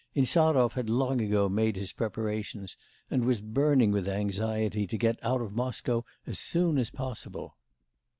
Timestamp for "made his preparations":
1.47-2.75